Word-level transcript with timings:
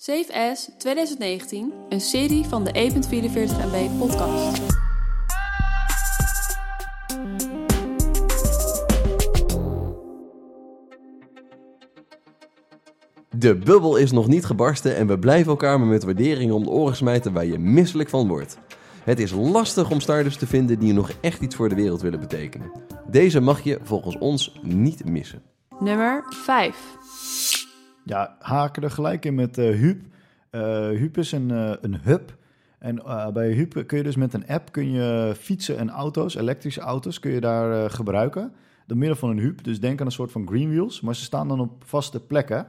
Safe 0.00 0.50
As 0.50 0.70
2019, 0.78 1.72
een 1.88 2.00
serie 2.00 2.44
van 2.44 2.64
de 2.64 2.70
E.44 2.72 2.92
MB 3.72 3.98
podcast. 3.98 4.66
De 13.28 13.54
bubbel 13.64 13.96
is 13.96 14.12
nog 14.12 14.26
niet 14.26 14.44
gebarsten 14.44 14.96
en 14.96 15.06
we 15.06 15.18
blijven 15.18 15.50
elkaar 15.50 15.78
maar 15.78 15.88
met 15.88 16.04
waardering 16.04 16.52
om 16.52 16.62
de 16.62 16.70
oren 16.70 16.96
smijten 16.96 17.32
waar 17.32 17.46
je 17.46 17.58
misselijk 17.58 18.08
van 18.08 18.28
wordt. 18.28 18.58
Het 19.04 19.18
is 19.18 19.32
lastig 19.32 19.90
om 19.90 20.00
starters 20.00 20.36
te 20.36 20.46
vinden 20.46 20.78
die 20.78 20.92
nog 20.92 21.10
echt 21.20 21.40
iets 21.40 21.54
voor 21.54 21.68
de 21.68 21.74
wereld 21.74 22.00
willen 22.00 22.20
betekenen. 22.20 22.72
Deze 23.10 23.40
mag 23.40 23.62
je 23.62 23.78
volgens 23.82 24.18
ons 24.18 24.58
niet 24.62 25.04
missen. 25.04 25.42
Nummer 25.78 26.24
5. 26.28 27.47
Ja, 28.08 28.36
haken 28.38 28.82
er 28.82 28.90
gelijk 28.90 29.24
in 29.24 29.34
met 29.34 29.58
uh, 29.58 29.74
Huub. 29.74 30.02
Uh, 30.50 30.60
Huub 30.88 31.18
is 31.18 31.32
een, 31.32 31.48
uh, 31.48 31.72
een 31.80 32.00
hub. 32.02 32.36
En 32.78 33.02
bij 33.32 33.52
Huub 33.52 33.86
kun 33.86 33.98
je 33.98 34.04
dus 34.04 34.16
met 34.16 34.34
een 34.34 34.46
app 34.46 34.72
kun 34.72 34.90
je 34.90 35.34
fietsen 35.38 35.78
en 35.78 35.90
auto's, 35.90 36.34
elektrische 36.34 36.80
auto's, 36.80 37.18
kun 37.18 37.30
je 37.30 37.40
daar 37.40 37.90
gebruiken. 37.90 38.52
Door 38.86 38.98
middel 38.98 39.16
van 39.16 39.30
een 39.30 39.38
Huub. 39.38 39.64
Dus 39.64 39.80
denk 39.80 40.00
aan 40.00 40.06
een 40.06 40.12
soort 40.12 40.32
van 40.32 40.46
green 40.48 40.68
wheels. 40.68 41.00
Maar 41.00 41.14
ze 41.14 41.22
staan 41.22 41.48
dan 41.48 41.60
op 41.60 41.84
vaste 41.86 42.20
plekken. 42.20 42.66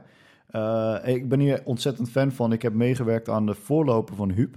ik 1.04 1.28
ben 1.28 1.40
hier 1.40 1.60
ontzettend 1.64 2.10
fan 2.10 2.32
van. 2.32 2.52
Ik 2.52 2.62
heb 2.62 2.74
meegewerkt 2.74 3.28
aan 3.28 3.46
de 3.46 3.54
voorloper 3.54 4.14
van 4.14 4.30
Huub. 4.30 4.56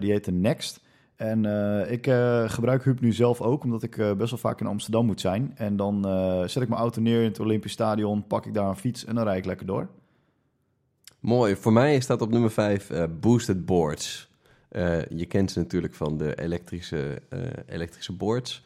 die 0.00 0.10
heet 0.10 0.24
de 0.24 0.32
Next. 0.32 0.80
En 1.16 1.44
ik 1.90 2.04
gebruik 2.46 2.84
Huub 2.84 3.00
nu 3.00 3.12
zelf 3.12 3.40
ook, 3.40 3.64
omdat 3.64 3.82
ik 3.82 3.96
best 3.96 4.30
wel 4.30 4.38
vaak 4.38 4.60
in 4.60 4.66
Amsterdam 4.66 5.06
moet 5.06 5.20
zijn. 5.20 5.52
En 5.54 5.76
dan 5.76 6.02
zet 6.46 6.62
ik 6.62 6.68
mijn 6.68 6.80
auto 6.80 7.00
neer 7.00 7.18
in 7.18 7.28
het 7.28 7.40
Olympisch 7.40 7.72
Stadion, 7.72 8.26
pak 8.26 8.46
ik 8.46 8.54
daar 8.54 8.68
een 8.68 8.76
fiets 8.76 9.04
en 9.04 9.14
dan 9.14 9.24
rijd 9.24 9.38
ik 9.38 9.44
lekker 9.44 9.66
door. 9.66 9.88
Mooi. 11.22 11.56
Voor 11.56 11.72
mij 11.72 12.00
staat 12.00 12.20
op 12.20 12.30
nummer 12.30 12.50
5 12.50 12.90
uh, 12.90 13.04
Boosted 13.20 13.66
Boards. 13.66 14.30
Uh, 14.72 15.06
je 15.06 15.26
kent 15.26 15.50
ze 15.50 15.58
natuurlijk 15.58 15.94
van 15.94 16.18
de 16.18 16.40
elektrische, 16.40 17.22
uh, 17.30 17.40
elektrische 17.66 18.12
boards. 18.12 18.64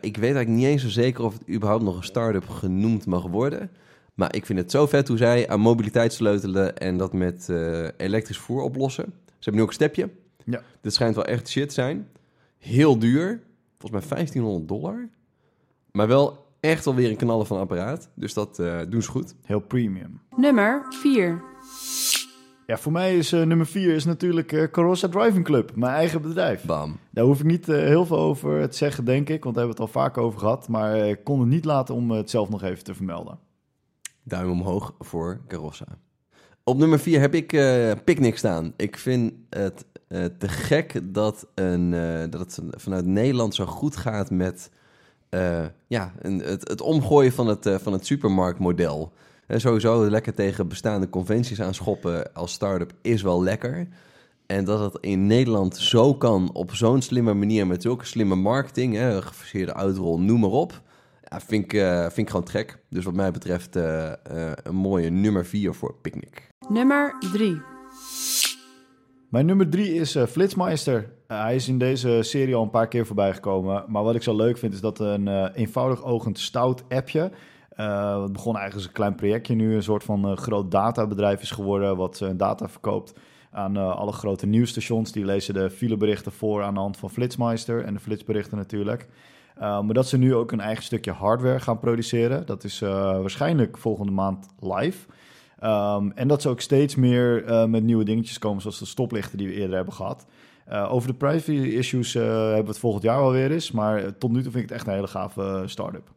ik 0.00 0.16
weet 0.16 0.34
eigenlijk 0.34 0.48
niet 0.48 0.64
eens 0.64 0.82
zo 0.82 0.88
zeker 0.88 1.24
of 1.24 1.32
het 1.32 1.48
überhaupt 1.48 1.84
nog 1.84 1.96
een 1.96 2.02
start-up 2.02 2.48
genoemd 2.48 3.06
mag 3.06 3.26
worden. 3.26 3.70
Maar 4.14 4.34
ik 4.34 4.46
vind 4.46 4.58
het 4.58 4.70
zo 4.70 4.86
vet 4.86 5.08
hoe 5.08 5.16
zij 5.16 5.48
aan 5.48 5.60
mobiliteit 5.60 6.12
sleutelen 6.12 6.76
en 6.76 6.96
dat 6.96 7.12
met 7.12 7.48
elektrisch 7.96 8.38
voer 8.38 8.62
oplossen. 8.62 9.04
Ze 9.04 9.34
hebben 9.34 9.54
nu 9.54 9.60
ook 9.60 9.68
een 9.68 9.74
stepje. 9.74 10.10
Ja. 10.44 10.62
Dit 10.80 10.94
schijnt 10.94 11.14
wel 11.14 11.24
echt 11.24 11.48
shit 11.48 11.72
zijn. 11.72 12.08
Heel 12.58 12.98
duur. 12.98 13.40
Volgens 13.78 14.00
mij 14.00 14.10
1500 14.10 14.68
dollar. 14.68 15.08
Maar 15.92 16.08
wel 16.08 16.46
echt 16.60 16.86
alweer 16.86 17.10
een 17.10 17.16
knallen 17.16 17.46
van 17.46 17.58
apparaat. 17.58 18.10
Dus 18.14 18.34
dat 18.34 18.56
doen 18.88 19.02
ze 19.02 19.10
goed. 19.10 19.34
Heel 19.44 19.60
premium. 19.60 20.20
Nummer 20.36 20.86
4. 20.88 21.42
Ja, 22.70 22.78
voor 22.78 22.92
mij 22.92 23.16
is 23.16 23.32
uh, 23.32 23.42
nummer 23.42 23.66
vier 23.66 23.94
is 23.94 24.04
natuurlijk 24.04 24.52
uh, 24.52 24.64
Carossa 24.70 25.08
Driving 25.08 25.44
Club, 25.44 25.76
mijn 25.76 25.92
eigen 25.92 26.22
bedrijf. 26.22 26.64
Bam. 26.64 26.98
Daar 27.10 27.24
hoef 27.24 27.38
ik 27.38 27.46
niet 27.46 27.68
uh, 27.68 27.76
heel 27.76 28.06
veel 28.06 28.18
over 28.18 28.68
te 28.68 28.76
zeggen, 28.76 29.04
denk 29.04 29.28
ik, 29.28 29.44
want 29.44 29.54
daar 29.54 29.64
hebben 29.64 29.84
we 29.84 29.90
het 29.90 29.94
al 29.94 30.02
vaak 30.02 30.18
over 30.18 30.40
gehad. 30.40 30.68
Maar 30.68 30.96
ik 30.96 31.24
kon 31.24 31.40
het 31.40 31.48
niet 31.48 31.64
laten 31.64 31.94
om 31.94 32.10
het 32.10 32.30
zelf 32.30 32.48
nog 32.48 32.62
even 32.62 32.84
te 32.84 32.94
vermelden. 32.94 33.38
Duim 34.22 34.50
omhoog 34.50 34.94
voor 34.98 35.40
Carossa. 35.48 35.86
Op 36.64 36.78
nummer 36.78 36.98
vier 36.98 37.20
heb 37.20 37.34
ik 37.34 37.48
Picnic 38.04 38.36
staan. 38.36 38.72
Ik 38.76 38.96
vind 38.96 39.32
het 39.48 39.86
te 40.38 40.48
gek 40.48 41.00
dat, 41.14 41.46
een, 41.54 41.90
dat 42.30 42.40
het 42.40 42.60
vanuit 42.70 43.06
Nederland 43.06 43.54
zo 43.54 43.66
goed 43.66 43.96
gaat 43.96 44.30
met 44.30 44.70
ja, 45.86 46.12
een, 46.18 46.38
het, 46.38 46.68
het 46.68 46.80
omgooien 46.80 47.32
van 47.32 47.46
het, 47.46 47.70
van 47.82 47.92
het 47.92 48.06
supermarktmodel. 48.06 49.12
En 49.46 49.60
sowieso 49.60 50.10
lekker 50.10 50.34
tegen 50.34 50.68
bestaande 50.68 51.08
conventies 51.08 51.60
aanschoppen 51.60 52.34
als 52.34 52.52
start-up 52.52 52.92
is 53.02 53.22
wel 53.22 53.42
lekker. 53.42 53.88
En 54.46 54.64
dat 54.64 54.80
het 54.92 55.02
in 55.04 55.26
Nederland 55.26 55.76
zo 55.76 56.14
kan 56.14 56.50
op 56.52 56.74
zo'n 56.74 57.02
slimme 57.02 57.34
manier 57.34 57.66
met 57.66 57.82
zulke 57.82 58.06
slimme 58.06 58.34
marketing, 58.34 58.94
hè, 58.94 59.20
uitrol, 59.74 60.20
noem 60.20 60.40
maar 60.40 60.50
op. 60.50 60.80
Ja, 61.22 61.40
vind, 61.40 61.64
ik, 61.64 61.80
vind 62.00 62.18
ik 62.18 62.30
gewoon 62.30 62.44
trek. 62.44 62.78
Dus 62.88 63.04
wat 63.04 63.14
mij 63.14 63.30
betreft 63.30 63.74
een 63.74 64.74
mooie 64.74 65.10
nummer 65.10 65.46
4 65.46 65.74
voor 65.74 65.94
Picnic. 66.02 66.48
Nummer 66.68 67.14
3. 67.32 67.79
Mijn 69.30 69.46
nummer 69.46 69.70
3 69.70 69.94
is 69.94 70.16
Flitsmeister. 70.28 71.12
hij 71.26 71.54
is 71.54 71.68
in 71.68 71.78
deze 71.78 72.18
serie 72.22 72.54
al 72.54 72.62
een 72.62 72.70
paar 72.70 72.88
keer 72.88 73.06
voorbij 73.06 73.34
gekomen. 73.34 73.84
Maar 73.88 74.02
wat 74.02 74.14
ik 74.14 74.22
zo 74.22 74.36
leuk 74.36 74.58
vind 74.58 74.72
is 74.72 74.80
dat 74.80 74.98
een 74.98 75.48
eenvoudig 75.52 76.04
ogend 76.04 76.38
stout 76.38 76.84
appje 76.88 77.20
het 78.22 78.32
begon 78.32 78.56
eigenlijk 78.56 78.74
als 78.74 78.84
een 78.84 78.92
klein 78.92 79.14
projectje, 79.14 79.54
nu 79.54 79.74
een 79.74 79.82
soort 79.82 80.04
van 80.04 80.36
groot 80.36 80.70
databedrijf 80.70 81.42
is 81.42 81.50
geworden, 81.50 81.96
wat 81.96 82.22
data 82.36 82.68
verkoopt 82.68 83.14
aan 83.50 83.76
alle 83.76 84.12
grote 84.12 84.46
nieuwsstations. 84.46 85.12
Die 85.12 85.24
lezen 85.24 85.54
de 85.54 85.70
fileberichten 85.70 86.32
voor 86.32 86.62
aan 86.62 86.74
de 86.74 86.80
hand 86.80 86.96
van 86.96 87.10
Flitsmeister 87.10 87.84
en 87.84 87.94
de 87.94 88.00
flitsberichten 88.00 88.56
natuurlijk. 88.56 89.08
maar 89.58 89.92
dat 89.92 90.08
ze 90.08 90.18
nu 90.18 90.34
ook 90.34 90.52
een 90.52 90.60
eigen 90.60 90.84
stukje 90.84 91.12
hardware 91.12 91.60
gaan 91.60 91.78
produceren. 91.78 92.46
Dat 92.46 92.64
is 92.64 92.80
waarschijnlijk 92.80 93.78
volgende 93.78 94.12
maand 94.12 94.46
live. 94.60 95.06
Um, 95.64 96.12
en 96.12 96.28
dat 96.28 96.42
ze 96.42 96.48
ook 96.48 96.60
steeds 96.60 96.94
meer 96.94 97.44
met 97.68 97.82
nieuwe 97.82 98.04
dingetjes 98.04 98.38
komen, 98.38 98.62
zoals 98.62 98.78
de 98.78 98.84
stoplichten 98.84 99.38
die 99.38 99.46
we 99.46 99.54
eerder 99.54 99.76
hebben 99.76 99.94
gehad. 99.94 100.26
over 100.68 101.08
de 101.08 101.14
privacy 101.14 101.52
issues 101.52 102.12
hebben 102.12 102.62
we 102.62 102.68
het 102.68 102.78
volgend 102.78 103.02
jaar 103.02 103.18
alweer 103.18 103.50
eens. 103.50 103.70
Maar 103.70 104.18
tot 104.18 104.30
nu 104.30 104.42
toe 104.42 104.52
vind 104.52 104.64
ik 104.64 104.68
het 104.68 104.78
echt 104.78 104.86
een 104.86 104.94
hele 104.94 105.06
gave 105.06 105.62
start-up. 105.66 106.10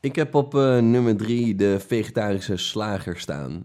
Ik 0.00 0.16
heb 0.16 0.34
op 0.34 0.52
nummer 0.52 1.16
drie 1.16 1.54
de 1.54 1.80
vegetarische 1.80 2.56
slager 2.56 3.18
staan. 3.18 3.64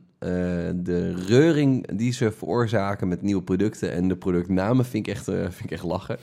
De 0.75 1.13
reuring 1.27 1.97
die 1.97 2.13
ze 2.13 2.31
veroorzaken 2.31 3.07
met 3.07 3.21
nieuwe 3.21 3.43
producten 3.43 3.91
en 3.91 4.07
de 4.07 4.17
productnamen 4.17 4.85
vind 4.85 5.07
ik 5.07 5.13
echt, 5.13 5.23
vind 5.23 5.63
ik 5.63 5.71
echt 5.71 5.83
lachen. 5.83 6.17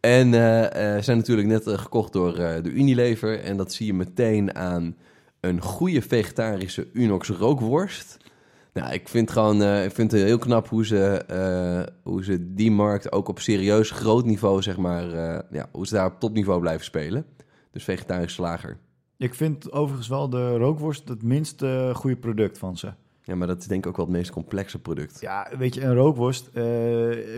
En 0.00 0.32
zijn 1.02 1.16
natuurlijk 1.16 1.48
net 1.48 1.68
gekocht 1.68 2.12
door 2.12 2.34
de 2.34 2.70
Unilever. 2.70 3.40
En 3.40 3.56
dat 3.56 3.72
zie 3.72 3.86
je 3.86 3.94
meteen 3.94 4.54
aan 4.54 4.96
een 5.40 5.60
goede 5.60 6.02
vegetarische 6.02 6.88
Unox 6.92 7.28
rookworst. 7.28 8.16
Nou, 8.72 8.92
ik 8.92 9.08
vind, 9.08 9.30
gewoon, 9.30 9.62
ik 9.62 9.92
vind 9.92 10.12
het 10.12 10.22
heel 10.22 10.38
knap 10.38 10.68
hoe 10.68 10.86
ze, 10.86 11.92
hoe 12.02 12.24
ze 12.24 12.54
die 12.54 12.70
markt 12.70 13.12
ook 13.12 13.28
op 13.28 13.38
serieus 13.38 13.90
groot 13.90 14.24
niveau, 14.24 14.62
zeg 14.62 14.76
maar, 14.76 15.04
ja, 15.50 15.68
hoe 15.72 15.86
ze 15.86 15.94
daar 15.94 16.06
op 16.06 16.20
topniveau 16.20 16.60
blijven 16.60 16.84
spelen. 16.84 17.26
Dus 17.70 17.84
vegetarische 17.84 18.34
slager. 18.34 18.78
Ik 19.16 19.34
vind 19.34 19.72
overigens 19.72 20.08
wel 20.08 20.30
de 20.30 20.56
rookworst 20.56 21.08
het 21.08 21.22
minst 21.22 21.64
goede 21.92 22.16
product 22.16 22.58
van 22.58 22.76
ze. 22.76 22.92
Ja, 23.22 23.34
maar 23.34 23.46
dat 23.46 23.58
is 23.58 23.66
denk 23.66 23.84
ik 23.84 23.90
ook 23.90 23.96
wel 23.96 24.06
het 24.06 24.14
meest 24.14 24.30
complexe 24.30 24.78
product. 24.78 25.20
Ja, 25.20 25.50
weet 25.58 25.74
je, 25.74 25.82
een 25.82 25.94
rookworst 25.94 26.50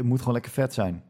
moet 0.03 0.19
gewoon 0.19 0.35
lekker 0.35 0.53
vet 0.53 0.75
zijn. 0.75 1.03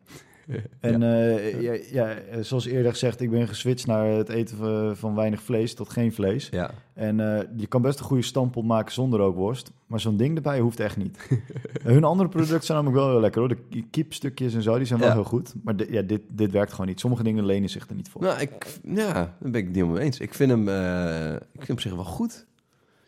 en 0.81 1.01
ja. 1.01 1.39
Uh, 1.39 1.61
ja, 1.61 1.75
ja, 1.91 2.43
zoals 2.43 2.67
eerder 2.67 2.91
gezegd, 2.91 3.21
ik 3.21 3.31
ben 3.31 3.49
geswitcht 3.49 3.87
naar 3.87 4.07
het 4.07 4.29
eten 4.29 4.97
van 4.97 5.15
weinig 5.15 5.43
vlees 5.43 5.75
tot 5.75 5.89
geen 5.89 6.13
vlees. 6.13 6.49
Ja. 6.51 6.71
En 6.95 7.17
je 7.57 7.67
kan 7.67 7.83
best 7.83 7.99
een 7.99 8.05
goede 8.05 8.23
stampot 8.23 8.65
maken 8.65 8.93
zonder 8.93 9.21
rookworst. 9.21 9.73
Maar 9.87 10.01
zo'n 10.01 10.17
ding 10.17 10.37
erbij 10.37 10.61
hoeft 10.61 10.81
echt 10.81 10.97
niet. 10.97 11.19
Hun 11.83 12.05
andere 12.05 12.29
producten 12.29 12.67
zijn 12.67 12.79
namelijk 12.79 13.03
wel 13.05 13.13
heel 13.13 13.21
lekker 13.21 13.41
hoor. 13.41 13.57
De 13.69 13.83
kiepstukjes 13.91 14.55
en 14.55 14.63
zo, 14.63 14.77
die 14.77 14.87
zijn 14.87 15.01
wel 15.01 15.13
heel 15.13 15.25
goed. 15.25 15.55
Maar 15.63 15.75
ja, 15.91 16.03
dit, 16.03 16.21
dit 16.33 16.51
werkt 16.51 16.71
gewoon 16.71 16.87
niet. 16.87 17.01
Sommige 17.01 17.23
dingen 17.23 17.47
lenen 17.47 17.69
zich 17.69 17.89
er 17.89 17.95
niet 17.95 18.09
voor. 18.09 18.23
Nou, 18.23 18.41
ik, 18.41 18.79
ja, 18.83 19.13
daar 19.13 19.35
ben 19.39 19.55
ik 19.55 19.65
het 19.67 19.75
niet 19.75 19.87
mee 19.87 20.05
eens. 20.05 20.21
Ik 20.21 20.35
vind 20.35 20.51
hem, 20.51 20.69
uh, 20.69 21.33
ik 21.33 21.41
vind 21.53 21.67
hem 21.67 21.77
op 21.77 21.81
zich 21.81 21.95
wel 21.95 22.05
goed. 22.05 22.47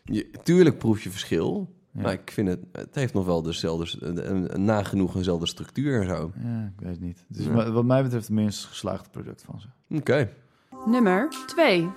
Je, 0.03 0.29
tuurlijk 0.43 0.77
proef 0.77 1.03
je 1.03 1.09
verschil. 1.09 1.69
Ja. 1.93 2.01
Maar 2.01 2.13
ik 2.13 2.31
vind 2.31 2.47
het, 2.47 2.59
het 2.71 2.95
heeft 2.95 3.13
nog 3.13 3.25
wel 3.25 3.41
dezelfde, 3.41 4.05
een, 4.05 4.65
nagenoeg 4.65 5.15
eenzelfde 5.15 5.47
structuur 5.47 6.01
en 6.01 6.07
zo. 6.07 6.31
Ja, 6.43 6.71
ik 6.75 6.85
weet 6.85 6.91
het 6.91 7.01
niet. 7.01 7.25
Het 7.27 7.37
is 7.37 7.45
ja. 7.45 7.71
wat 7.71 7.85
mij 7.85 8.03
betreft 8.03 8.27
het 8.27 8.35
minst 8.35 8.65
geslaagde 8.65 9.09
product 9.09 9.43
van 9.43 9.59
ze. 9.59 9.67
Oké. 9.89 9.99
Okay. 9.99 10.29
Nummer 10.85 11.27
2. 11.45 11.89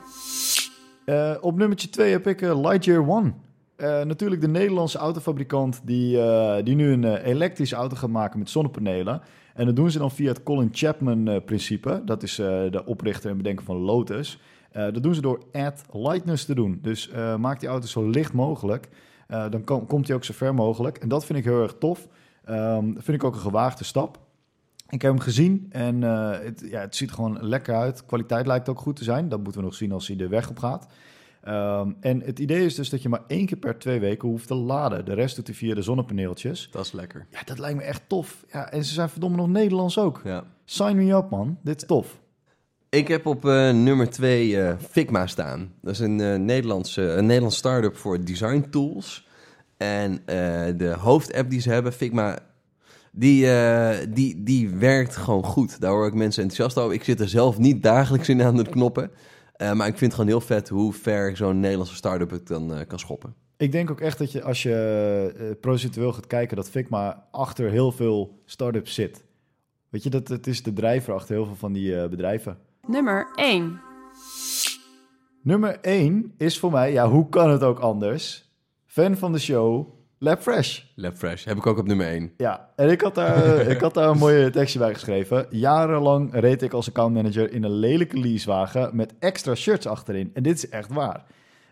Uh, 1.06 1.34
op 1.40 1.56
nummertje 1.56 1.88
2 1.88 2.10
heb 2.10 2.26
ik 2.26 2.42
uh, 2.42 2.60
Lightyear 2.60 3.08
One. 3.08 3.32
Uh, 3.76 4.02
natuurlijk 4.02 4.40
de 4.40 4.48
Nederlandse 4.48 4.98
autofabrikant 4.98 5.80
die, 5.84 6.16
uh, 6.16 6.56
die 6.62 6.74
nu 6.74 6.92
een 6.92 7.02
uh, 7.02 7.26
elektrische 7.26 7.76
auto 7.76 7.96
gaat 7.96 8.10
maken 8.10 8.38
met 8.38 8.50
zonnepanelen. 8.50 9.20
En 9.54 9.66
dat 9.66 9.76
doen 9.76 9.90
ze 9.90 9.98
dan 9.98 10.10
via 10.10 10.28
het 10.28 10.42
Colin 10.42 10.68
Chapman-principe. 10.72 12.02
dat 12.04 12.22
is 12.22 12.34
de 12.34 12.82
oprichter 12.84 13.30
en 13.30 13.36
bedenker 13.36 13.64
van 13.64 13.76
Lotus. 13.76 14.40
dat 14.72 15.02
doen 15.02 15.14
ze 15.14 15.20
door 15.20 15.42
add 15.52 15.84
lightness 15.92 16.44
te 16.44 16.54
doen. 16.54 16.78
Dus 16.82 17.10
maak 17.38 17.60
die 17.60 17.68
auto 17.68 17.86
zo 17.86 18.08
licht 18.08 18.32
mogelijk. 18.32 18.88
Dan 19.26 19.64
kom, 19.64 19.86
komt 19.86 20.06
hij 20.06 20.16
ook 20.16 20.24
zo 20.24 20.32
ver 20.32 20.54
mogelijk. 20.54 20.98
En 20.98 21.08
dat 21.08 21.24
vind 21.24 21.38
ik 21.38 21.44
heel 21.44 21.62
erg 21.62 21.74
tof. 21.78 22.08
Um, 22.48 22.94
dat 22.94 23.04
vind 23.04 23.16
ik 23.16 23.24
ook 23.24 23.34
een 23.34 23.40
gewaagde 23.40 23.84
stap. 23.84 24.18
Ik 24.88 25.02
heb 25.02 25.10
hem 25.10 25.20
gezien 25.20 25.66
en 25.70 26.02
het, 26.02 26.66
ja, 26.70 26.80
het 26.80 26.96
ziet 26.96 27.12
gewoon 27.12 27.38
lekker 27.40 27.74
uit. 27.74 28.06
Kwaliteit 28.06 28.46
lijkt 28.46 28.68
ook 28.68 28.80
goed 28.80 28.96
te 28.96 29.04
zijn. 29.04 29.28
Dat 29.28 29.42
moeten 29.42 29.60
we 29.60 29.66
nog 29.66 29.76
zien 29.76 29.92
als 29.92 30.06
hij 30.06 30.16
de 30.16 30.28
weg 30.28 30.50
op 30.50 30.58
gaat. 30.58 30.86
Um, 31.48 31.96
en 32.00 32.22
het 32.22 32.38
idee 32.38 32.64
is 32.64 32.74
dus 32.74 32.90
dat 32.90 33.02
je 33.02 33.08
maar 33.08 33.22
één 33.26 33.46
keer 33.46 33.58
per 33.58 33.78
twee 33.78 34.00
weken 34.00 34.28
hoeft 34.28 34.46
te 34.46 34.54
laden. 34.54 35.04
De 35.04 35.14
rest 35.14 35.36
doet 35.36 35.46
hij 35.46 35.56
via 35.56 35.74
de 35.74 35.82
zonnepaneeltjes. 35.82 36.68
Dat 36.70 36.84
is 36.84 36.92
lekker. 36.92 37.26
Ja, 37.30 37.40
dat 37.44 37.58
lijkt 37.58 37.76
me 37.76 37.82
echt 37.82 38.02
tof. 38.06 38.44
Ja, 38.52 38.70
en 38.70 38.84
ze 38.84 38.94
zijn 38.94 39.08
verdomme 39.08 39.36
nog 39.36 39.48
Nederlands 39.48 39.98
ook. 39.98 40.20
Ja. 40.24 40.44
Sign 40.64 40.96
me 40.96 41.12
up, 41.12 41.30
man. 41.30 41.58
Dit 41.62 41.80
is 41.82 41.86
tof. 41.86 42.20
Ik 42.88 43.08
heb 43.08 43.26
op 43.26 43.44
uh, 43.44 43.70
nummer 43.70 44.10
twee 44.10 44.48
uh, 44.50 44.72
Figma 44.90 45.26
staan. 45.26 45.72
Dat 45.82 45.92
is 45.92 45.98
een, 45.98 46.18
uh, 46.18 46.34
Nederlandse, 46.34 47.02
een 47.02 47.26
Nederlands 47.26 47.56
start-up 47.56 47.96
voor 47.96 48.24
design 48.24 48.66
tools. 48.70 49.26
En 49.76 50.12
eh, 50.26 50.66
de 50.76 50.94
hoofdapp 50.98 51.50
die 51.50 51.60
ze 51.60 51.70
hebben, 51.70 51.92
Figma, 51.92 52.38
die, 53.12 53.50
eh, 53.50 54.06
die, 54.08 54.42
die 54.42 54.68
werkt 54.68 55.16
gewoon 55.16 55.44
goed. 55.44 55.80
Daar 55.80 55.90
hoor 55.90 56.06
ik 56.06 56.14
mensen 56.14 56.42
enthousiast 56.42 56.78
over. 56.78 56.94
Ik 56.94 57.04
zit 57.04 57.20
er 57.20 57.28
zelf 57.28 57.58
niet 57.58 57.82
dagelijks 57.82 58.28
in 58.28 58.42
aan 58.42 58.56
de 58.56 58.68
knoppen. 58.68 59.10
Eh, 59.52 59.72
maar 59.72 59.86
ik 59.86 59.98
vind 59.98 60.12
het 60.12 60.20
gewoon 60.20 60.38
heel 60.38 60.46
vet 60.46 60.68
hoe 60.68 60.92
ver 60.92 61.36
zo'n 61.36 61.60
Nederlandse 61.60 61.94
start-up 61.94 62.30
het 62.30 62.46
dan 62.46 62.74
eh, 62.74 62.86
kan 62.86 62.98
schoppen. 62.98 63.34
Ik 63.56 63.72
denk 63.72 63.90
ook 63.90 64.00
echt 64.00 64.18
dat 64.18 64.32
je 64.32 64.42
als 64.42 64.62
je 64.62 65.34
eh, 65.38 65.60
procentueel 65.60 66.12
gaat 66.12 66.26
kijken, 66.26 66.56
dat 66.56 66.70
Figma 66.70 67.28
achter 67.30 67.70
heel 67.70 67.92
veel 67.92 68.42
start-ups 68.44 68.94
zit. 68.94 69.24
Weet 69.88 70.02
je, 70.02 70.10
dat 70.10 70.28
het 70.28 70.46
is 70.46 70.62
de 70.62 70.72
drijver 70.72 71.14
achter 71.14 71.34
heel 71.34 71.46
veel 71.46 71.56
van 71.56 71.72
die 71.72 72.00
eh, 72.00 72.08
bedrijven. 72.08 72.58
Nummer 72.86 73.28
1. 73.34 73.80
Nummer 75.42 75.78
1 75.80 76.34
is 76.36 76.58
voor 76.58 76.70
mij, 76.70 76.92
ja, 76.92 77.08
hoe 77.08 77.28
kan 77.28 77.50
het 77.50 77.62
ook 77.62 77.78
anders? 77.78 78.50
Fan 78.86 79.16
van 79.16 79.32
de 79.32 79.38
show, 79.38 79.88
LabFresh. 80.18 80.82
LabFresh 80.94 81.44
heb 81.44 81.56
ik 81.56 81.66
ook 81.66 81.78
op 81.78 81.86
nummer 81.86 82.06
1. 82.06 82.32
Ja, 82.36 82.70
en 82.76 82.90
ik 82.90 83.00
had, 83.00 83.14
daar, 83.14 83.56
ik 83.74 83.80
had 83.80 83.94
daar 83.94 84.08
een 84.08 84.18
mooie 84.18 84.50
tekstje 84.50 84.78
bij 84.78 84.94
geschreven. 84.94 85.46
Jarenlang 85.50 86.28
reed 86.32 86.62
ik 86.62 86.72
als 86.72 86.88
accountmanager 86.88 87.52
in 87.52 87.64
een 87.64 87.78
lelijke 87.78 88.18
leasewagen 88.18 88.96
met 88.96 89.14
extra 89.18 89.54
shirts 89.54 89.86
achterin. 89.86 90.30
En 90.34 90.42
dit 90.42 90.56
is 90.56 90.68
echt 90.68 90.92
waar. 90.92 91.24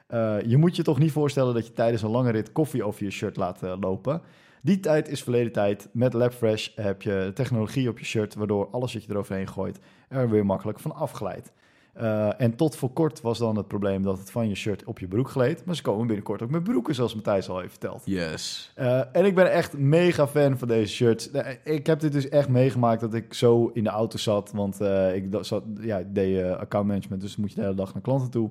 Eh, 0.06 0.36
je 0.46 0.56
moet 0.56 0.76
je 0.76 0.82
toch 0.82 0.98
niet 0.98 1.12
voorstellen 1.12 1.54
dat 1.54 1.66
je 1.66 1.72
tijdens 1.72 2.02
een 2.02 2.10
lange 2.10 2.30
rit 2.30 2.52
koffie 2.52 2.84
over 2.84 3.04
je 3.04 3.10
shirt 3.10 3.36
laat 3.36 3.62
eh, 3.62 3.74
lopen. 3.80 4.22
Die 4.64 4.80
tijd 4.80 5.08
is 5.08 5.22
verleden 5.22 5.52
tijd. 5.52 5.88
Met 5.92 6.12
LabFresh 6.12 6.68
heb 6.74 7.02
je 7.02 7.30
technologie 7.34 7.88
op 7.88 7.98
je 7.98 8.04
shirt, 8.04 8.34
waardoor 8.34 8.68
alles 8.70 8.92
wat 8.92 9.04
je 9.04 9.10
eroverheen 9.10 9.48
gooit 9.48 9.78
er 10.08 10.30
weer 10.30 10.46
makkelijk 10.46 10.80
van 10.80 10.94
afglijdt. 10.94 11.52
Eh, 11.92 12.40
en 12.40 12.56
tot 12.56 12.76
voor 12.76 12.92
kort 12.92 13.20
was 13.20 13.38
dan 13.38 13.56
het 13.56 13.68
probleem 13.68 14.02
dat 14.02 14.18
het 14.18 14.30
van 14.30 14.48
je 14.48 14.54
shirt 14.54 14.84
op 14.84 14.98
je 14.98 15.08
broek 15.08 15.28
gleed. 15.28 15.64
Maar 15.64 15.76
ze 15.76 15.82
komen 15.82 16.06
binnenkort 16.06 16.42
ook 16.42 16.50
met 16.50 16.64
broeken, 16.64 16.94
zoals 16.94 17.14
Matthijs 17.14 17.48
al 17.48 17.58
heeft 17.58 17.70
verteld. 17.70 18.02
Yes. 18.04 18.72
Uh, 18.78 19.16
en 19.16 19.24
ik 19.24 19.34
ben 19.34 19.52
echt 19.52 19.78
mega 19.78 20.26
fan 20.26 20.58
van 20.58 20.68
deze 20.68 20.94
shirts. 20.94 21.30
Ik 21.64 21.86
heb 21.86 22.00
dit 22.00 22.12
dus 22.12 22.28
echt 22.28 22.48
meegemaakt 22.48 23.00
dat 23.00 23.14
ik 23.14 23.34
zo 23.34 23.70
in 23.74 23.84
de 23.84 23.90
auto 23.90 24.18
zat. 24.18 24.50
Want 24.52 24.80
uh, 24.80 25.14
ik 25.14 25.26
zat, 25.40 25.62
ja, 25.80 25.98
ik 25.98 26.14
deed 26.14 26.44
account 26.44 26.86
management, 26.86 27.22
dus 27.22 27.36
moet 27.36 27.50
je 27.50 27.56
de 27.56 27.62
hele 27.62 27.74
dag 27.74 27.92
naar 27.92 28.02
klanten 28.02 28.30
toe. 28.30 28.50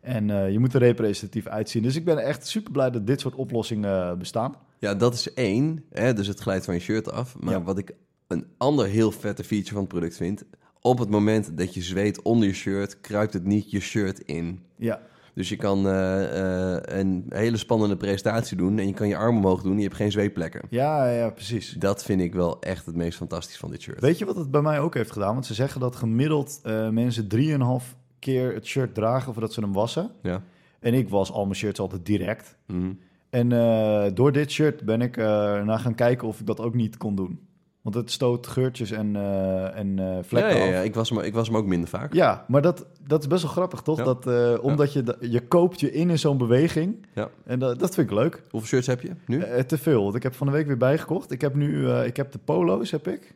En 0.00 0.52
je 0.52 0.58
moet 0.58 0.74
er 0.74 0.80
representatief 0.80 1.46
uitzien. 1.46 1.82
Dus 1.82 1.96
ik 1.96 2.04
ben 2.04 2.18
echt 2.18 2.46
super 2.46 2.72
blij 2.72 2.90
dat 2.90 3.06
dit 3.06 3.20
soort 3.20 3.34
oplossingen 3.34 4.18
bestaan. 4.18 4.54
Ja, 4.78 4.94
dat 4.94 5.14
is 5.14 5.34
één. 5.34 5.84
Hè, 5.90 6.12
dus 6.12 6.26
het 6.26 6.40
glijdt 6.40 6.64
van 6.64 6.74
je 6.74 6.80
shirt 6.80 7.10
af. 7.10 7.36
Maar 7.38 7.54
ja. 7.54 7.62
wat 7.62 7.78
ik 7.78 7.94
een 8.26 8.46
ander 8.56 8.86
heel 8.86 9.10
vette 9.10 9.44
feature 9.44 9.72
van 9.72 9.80
het 9.80 9.88
product 9.88 10.16
vind... 10.16 10.44
op 10.80 10.98
het 10.98 11.10
moment 11.10 11.56
dat 11.56 11.74
je 11.74 11.82
zweet 11.82 12.22
onder 12.22 12.48
je 12.48 12.54
shirt... 12.54 13.00
kruipt 13.00 13.32
het 13.32 13.44
niet 13.44 13.70
je 13.70 13.80
shirt 13.80 14.18
in. 14.18 14.62
Ja. 14.76 15.00
Dus 15.34 15.48
je 15.48 15.56
kan 15.56 15.86
uh, 15.86 15.92
uh, 15.92 16.76
een 16.80 17.24
hele 17.28 17.56
spannende 17.56 17.96
presentatie 17.96 18.56
doen... 18.56 18.78
en 18.78 18.86
je 18.86 18.94
kan 18.94 19.08
je 19.08 19.16
arm 19.16 19.36
omhoog 19.36 19.62
doen 19.62 19.72
en 19.72 19.78
je 19.78 19.84
hebt 19.84 19.96
geen 19.96 20.12
zweetplekken. 20.12 20.62
Ja, 20.70 21.10
ja, 21.10 21.30
precies. 21.30 21.76
Dat 21.78 22.04
vind 22.04 22.20
ik 22.20 22.34
wel 22.34 22.60
echt 22.60 22.86
het 22.86 22.96
meest 22.96 23.16
fantastisch 23.16 23.56
van 23.56 23.70
dit 23.70 23.80
shirt. 23.80 24.00
Weet 24.00 24.18
je 24.18 24.24
wat 24.24 24.36
het 24.36 24.50
bij 24.50 24.62
mij 24.62 24.80
ook 24.80 24.94
heeft 24.94 25.12
gedaan? 25.12 25.32
Want 25.32 25.46
ze 25.46 25.54
zeggen 25.54 25.80
dat 25.80 25.96
gemiddeld 25.96 26.60
uh, 26.64 26.88
mensen 26.88 27.26
3,5 27.82 27.96
keer 28.18 28.54
het 28.54 28.66
shirt 28.66 28.94
dragen... 28.94 29.32
voordat 29.32 29.52
ze 29.52 29.60
hem 29.60 29.72
wassen. 29.72 30.10
Ja. 30.22 30.42
En 30.80 30.94
ik 30.94 31.08
was 31.08 31.32
al 31.32 31.44
mijn 31.44 31.56
shirts 31.56 31.80
altijd 31.80 32.06
direct... 32.06 32.56
Mm 32.66 32.80
-hmm. 32.80 32.98
En 33.30 33.50
uh, 33.50 34.04
door 34.14 34.32
dit 34.32 34.50
shirt 34.50 34.84
ben 34.84 35.00
ik 35.00 35.16
uh, 35.16 35.24
naar 35.62 35.78
gaan 35.78 35.94
kijken 35.94 36.28
of 36.28 36.40
ik 36.40 36.46
dat 36.46 36.60
ook 36.60 36.74
niet 36.74 36.96
kon 36.96 37.14
doen. 37.14 37.46
Want 37.82 37.94
het 37.94 38.10
stoot 38.10 38.46
geurtjes 38.46 38.90
en, 38.90 39.14
uh, 39.14 39.76
en 39.76 39.98
vlekken 40.24 40.56
ja, 40.56 40.64
ja, 40.64 40.70
ja. 40.70 40.78
af. 40.78 40.84
Ik, 40.84 40.94
was 40.94 41.10
hem, 41.10 41.18
ik 41.18 41.34
was 41.34 41.46
hem 41.46 41.56
ook 41.56 41.66
minder 41.66 41.88
vaak. 41.88 42.12
Ja, 42.12 42.44
maar 42.48 42.62
dat, 42.62 42.86
dat 43.06 43.20
is 43.20 43.26
best 43.26 43.42
wel 43.42 43.52
grappig, 43.52 43.80
toch? 43.80 43.98
Ja. 43.98 44.04
Dat, 44.04 44.60
omdat 44.60 44.92
je, 44.92 45.16
je 45.20 45.40
koopt 45.40 45.80
je 45.80 45.92
in 45.92 46.10
in 46.10 46.18
zo'n 46.18 46.38
beweging. 46.38 47.06
Ja. 47.14 47.28
En 47.44 47.58
dat, 47.58 47.78
dat 47.78 47.94
vind 47.94 48.10
ik 48.10 48.16
leuk. 48.16 48.42
Hoeveel 48.50 48.68
shirts 48.68 48.86
heb 48.86 49.00
je 49.00 49.10
nu? 49.26 49.44
te 49.66 49.78
veel, 49.78 50.02
want 50.02 50.14
ik 50.14 50.22
heb 50.22 50.34
van 50.34 50.46
de 50.46 50.52
week 50.52 50.66
weer 50.66 50.76
bijgekocht. 50.76 51.30
Ik 51.30 51.40
heb 51.40 51.54
nu 51.54 51.90
ik 51.90 52.16
heb 52.16 52.32
de 52.32 52.38
polo's, 52.38 52.90
heb 52.90 53.08
ik. 53.08 53.34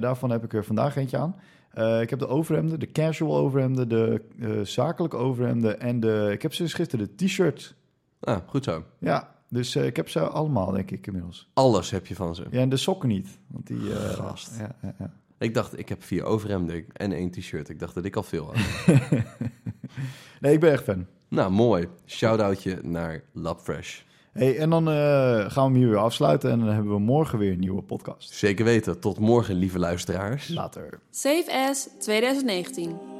daarvan 0.00 0.30
heb 0.30 0.44
ik 0.44 0.52
er 0.52 0.64
vandaag 0.64 0.96
eentje 0.96 1.18
aan. 1.18 1.36
Uh, 1.78 2.00
ik 2.00 2.10
heb 2.10 2.18
de 2.18 2.28
overhemden, 2.28 2.80
de 2.80 2.92
casual 2.92 3.36
overhemden, 3.36 3.88
de 3.88 4.20
uh, 4.36 4.60
zakelijke 4.62 5.16
overhemden 5.16 5.80
en 5.80 6.00
de... 6.00 6.28
Ik 6.32 6.42
heb 6.42 6.54
sinds 6.54 6.72
gisteren 6.72 7.08
de 7.16 7.24
t-shirt. 7.24 7.74
Ah, 8.24 8.38
goed 8.46 8.64
zo. 8.64 8.84
Ja, 8.98 9.34
dus 9.48 9.76
uh, 9.76 9.86
ik 9.86 9.96
heb 9.96 10.08
ze 10.08 10.20
allemaal, 10.20 10.70
denk 10.70 10.90
ik, 10.90 11.06
inmiddels. 11.06 11.50
Alles 11.54 11.90
heb 11.90 12.06
je 12.06 12.14
van 12.14 12.34
ze? 12.34 12.44
Ja, 12.50 12.60
en 12.60 12.68
de 12.68 12.76
sokken 12.76 13.08
niet. 13.08 13.38
Want 13.46 13.66
die... 13.66 13.90
Gast. 13.90 14.56
Ja, 14.58 14.76
ja, 14.82 14.94
ja. 14.98 15.12
Ik 15.38 15.54
dacht, 15.54 15.78
ik 15.78 15.88
heb 15.88 16.02
vier 16.02 16.24
overhemden 16.24 16.84
en 16.92 17.12
één 17.12 17.30
t-shirt. 17.30 17.68
Ik 17.68 17.78
dacht 17.78 17.94
dat 17.94 18.04
ik 18.04 18.16
al 18.16 18.22
veel 18.22 18.44
had. 18.44 18.86
nee, 20.40 20.52
ik 20.52 20.60
ben 20.60 20.72
echt 20.72 20.84
fan. 20.84 21.06
Nou, 21.28 21.50
mooi. 21.52 21.88
Shout-outje 22.06 22.78
naar 22.82 23.22
LabFresh. 23.32 24.00
Hey, 24.32 24.58
en 24.58 24.70
dan 24.70 24.88
uh, 24.88 24.94
gaan 24.94 25.48
we 25.48 25.60
hem 25.60 25.74
hier 25.74 25.88
weer 25.88 25.98
afsluiten 25.98 26.50
en 26.50 26.58
dan 26.58 26.68
hebben 26.68 26.92
we 26.92 26.98
morgen 26.98 27.38
weer 27.38 27.52
een 27.52 27.58
nieuwe 27.58 27.82
podcast. 27.82 28.32
Zeker 28.32 28.64
weten. 28.64 29.00
Tot 29.00 29.18
morgen, 29.18 29.54
lieve 29.54 29.78
luisteraars. 29.78 30.48
Later. 30.48 31.00
Save 31.10 31.68
as 31.68 31.88
2019. 31.98 33.13